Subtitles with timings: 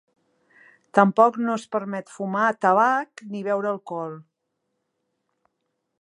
[0.99, 4.19] Tampoc no es permet fumar tabac ni beure alcohol.